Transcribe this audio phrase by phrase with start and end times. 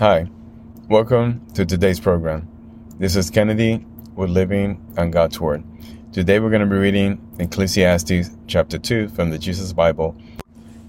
[0.00, 0.30] Hi,
[0.88, 2.46] welcome to today's program.
[3.00, 5.64] This is Kennedy with Living on God's Word.
[6.12, 10.16] Today we're going to be reading Ecclesiastes chapter 2 from the Jesus Bible,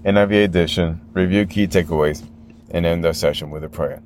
[0.04, 2.24] NIV edition, review key takeaways,
[2.70, 4.00] and end our session with a prayer.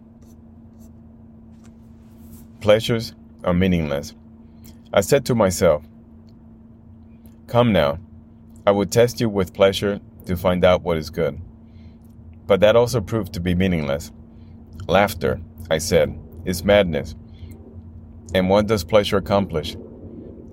[2.63, 3.15] Pleasures
[3.45, 4.15] are meaningless.
[4.91, 5.85] I said to myself,
[7.47, 7.99] Come now,
[8.67, 11.39] I will test you with pleasure to find out what is good.
[12.47, 14.11] But that also proved to be meaningless.
[14.87, 17.15] Laughter, I said, is madness.
[18.35, 19.77] And what does pleasure accomplish?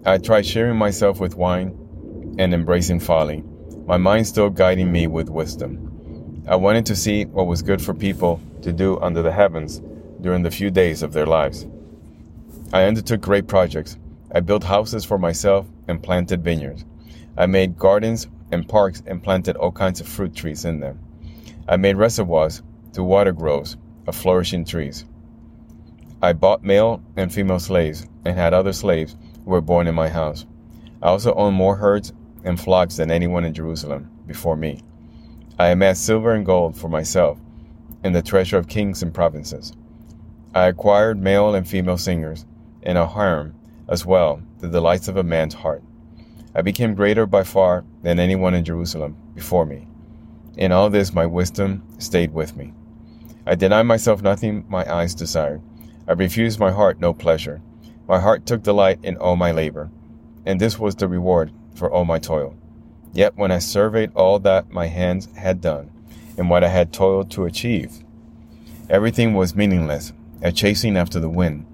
[0.06, 3.44] I tried sharing myself with wine and embracing folly,
[3.86, 6.44] my mind still guiding me with wisdom.
[6.48, 9.82] I wanted to see what was good for people to do under the heavens
[10.22, 11.68] during the few days of their lives.
[12.72, 13.98] I undertook great projects.
[14.34, 16.86] I built houses for myself and planted vineyards.
[17.38, 21.00] I made gardens and parks and planted all kinds of fruit trees in them.
[21.68, 22.64] I made reservoirs
[22.94, 23.76] to water groves
[24.12, 25.06] of flourishing trees.
[26.22, 30.10] I bought male and female slaves and had other slaves who were born in my
[30.10, 30.46] house.
[31.02, 32.12] I also owned more herds
[32.44, 34.82] and flocks than anyone in Jerusalem before me.
[35.58, 37.40] I amassed silver and gold for myself
[38.04, 39.72] and the treasure of kings and provinces.
[40.54, 42.46] I acquired male and female singers
[42.84, 43.56] and a harem
[43.88, 45.84] as well, the delights of a man's heart.
[46.54, 49.88] I became greater by far than anyone in Jerusalem before me.
[50.58, 52.74] In all this, my wisdom stayed with me.
[53.46, 55.62] I denied myself nothing my eyes desired.
[56.08, 57.62] I refused my heart no pleasure.
[58.08, 59.90] My heart took delight in all my labor,
[60.46, 62.56] and this was the reward for all my toil.
[63.14, 65.92] Yet when I surveyed all that my hands had done,
[66.38, 68.04] and what I had toiled to achieve,
[68.90, 71.66] everything was meaningless, a chasing after the wind.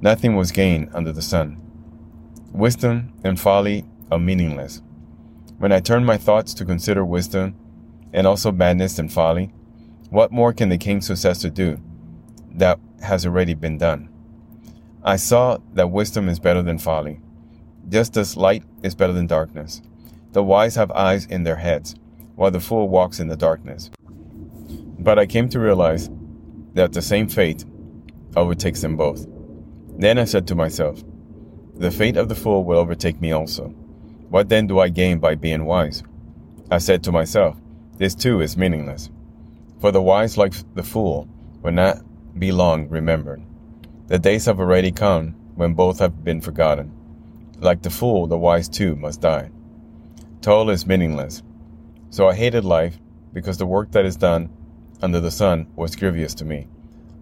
[0.00, 1.60] Nothing was gained under the sun.
[2.52, 4.82] Wisdom and folly are meaningless.
[5.58, 7.54] When I turn my thoughts to consider wisdom,
[8.12, 9.52] and also madness and folly,
[10.12, 11.80] what more can the king's successor do
[12.50, 14.10] that has already been done?
[15.02, 17.18] I saw that wisdom is better than folly,
[17.88, 19.80] just as light is better than darkness.
[20.32, 21.94] The wise have eyes in their heads,
[22.34, 23.90] while the fool walks in the darkness.
[24.98, 26.10] But I came to realize
[26.74, 27.64] that the same fate
[28.36, 29.26] overtakes them both.
[29.96, 31.02] Then I said to myself,
[31.76, 33.68] The fate of the fool will overtake me also.
[34.28, 36.02] What then do I gain by being wise?
[36.70, 37.56] I said to myself,
[37.96, 39.08] This too is meaningless.
[39.82, 41.26] For the wise, like the fool,
[41.60, 41.96] will not
[42.38, 43.42] be long remembered.
[44.06, 46.92] The days have already come when both have been forgotten.
[47.58, 49.50] Like the fool, the wise too must die.
[50.40, 51.42] Toil is meaningless.
[52.10, 52.96] So I hated life
[53.32, 54.50] because the work that is done
[55.02, 56.68] under the sun was grievous to me.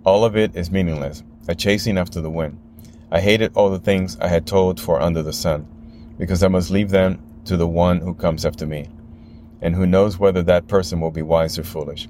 [0.04, 2.60] All of it is meaningless, a chasing after the wind.
[3.10, 5.66] I hated all the things I had told for under the sun,
[6.18, 8.90] because I must leave them to the one who comes after me,
[9.62, 12.06] and who knows whether that person will be wise or foolish.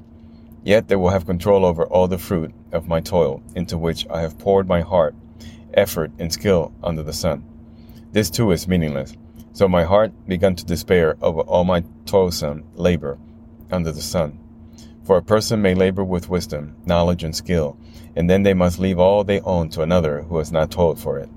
[0.62, 4.20] Yet they will have control over all the fruit of my toil, into which I
[4.20, 5.14] have poured my heart,
[5.74, 7.44] effort, and skill under the sun.
[8.12, 9.16] This too is meaningless.
[9.52, 13.18] So my heart began to despair over all my toilsome labor
[13.70, 14.38] under the sun.
[15.04, 17.76] For a person may labor with wisdom, knowledge, and skill,
[18.14, 21.18] and then they must leave all they own to another who has not toiled for
[21.18, 21.28] it.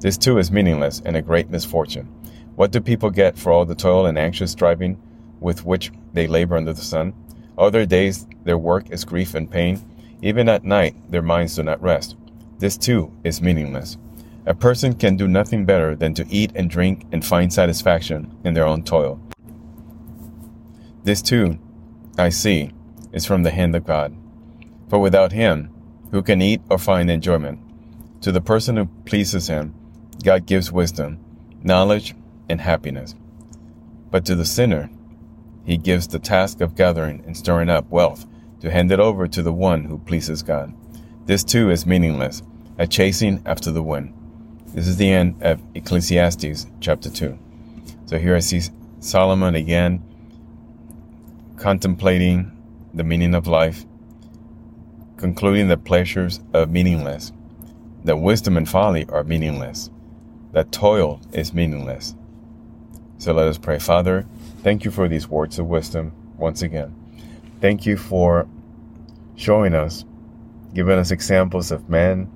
[0.00, 2.08] This too is meaningless and a great misfortune.
[2.56, 5.00] What do people get for all the toil and anxious striving
[5.40, 7.14] with which they labor under the sun?
[7.58, 9.80] Other days their work is grief and pain.
[10.22, 12.16] Even at night their minds do not rest.
[12.58, 13.98] This too is meaningless.
[14.46, 18.54] A person can do nothing better than to eat and drink and find satisfaction in
[18.54, 19.20] their own toil.
[21.04, 21.58] This too,
[22.18, 22.70] I see,
[23.12, 24.16] is from the hand of God.
[24.88, 25.70] For without Him,
[26.10, 27.60] who can eat or find enjoyment?
[28.22, 29.74] To the person who pleases Him,
[30.22, 31.18] God gives wisdom,
[31.62, 32.14] knowledge,
[32.48, 33.14] and happiness.
[34.10, 34.90] But to the sinner,
[35.64, 38.26] he gives the task of gathering and storing up wealth
[38.60, 40.74] to hand it over to the one who pleases God.
[41.26, 42.42] This too is meaningless,
[42.78, 44.14] a chasing after the wind.
[44.68, 47.38] This is the end of Ecclesiastes chapter 2.
[48.06, 48.62] So here I see
[49.00, 50.02] Solomon again
[51.56, 52.50] contemplating
[52.94, 53.84] the meaning of life,
[55.16, 57.32] concluding that pleasures are meaningless,
[58.04, 59.90] that wisdom and folly are meaningless,
[60.52, 62.14] that toil is meaningless.
[63.18, 63.78] So let us pray.
[63.78, 64.26] Father,
[64.62, 66.94] Thank you for these words of wisdom once again.
[67.60, 68.46] Thank you for
[69.34, 70.04] showing us,
[70.72, 72.30] giving us examples of men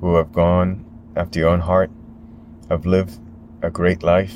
[0.00, 0.84] who have gone
[1.16, 1.90] after your own heart,
[2.68, 3.18] have lived
[3.62, 4.34] a great life,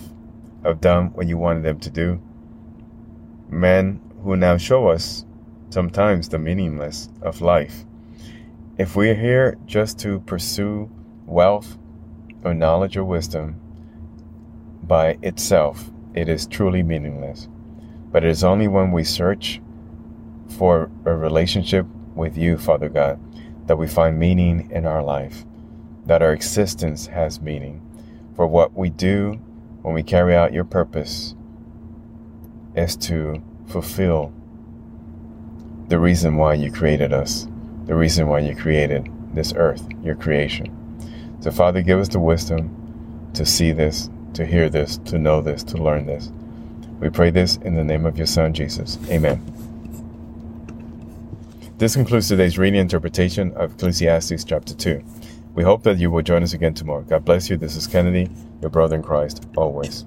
[0.64, 2.18] have done what you wanted them to do.
[3.50, 5.26] Men who now show us
[5.68, 7.84] sometimes the meaningless of life.
[8.78, 10.90] If we're here just to pursue
[11.26, 11.76] wealth
[12.42, 13.60] or knowledge or wisdom
[14.82, 17.48] by itself, it is truly meaningless.
[18.10, 19.60] But it is only when we search
[20.58, 23.20] for a relationship with you, Father God,
[23.66, 25.44] that we find meaning in our life,
[26.06, 27.80] that our existence has meaning.
[28.34, 29.40] For what we do
[29.82, 31.34] when we carry out your purpose
[32.74, 34.32] is to fulfill
[35.88, 37.46] the reason why you created us,
[37.86, 40.74] the reason why you created this earth, your creation.
[41.40, 45.64] So, Father, give us the wisdom to see this, to hear this, to know this,
[45.64, 46.30] to learn this.
[47.00, 48.96] We pray this in the name of your Son, Jesus.
[49.10, 49.42] Amen.
[51.78, 55.02] This concludes today's reading interpretation of Ecclesiastes chapter 2.
[55.54, 57.02] We hope that you will join us again tomorrow.
[57.02, 57.56] God bless you.
[57.56, 58.30] This is Kennedy,
[58.60, 60.04] your brother in Christ, always.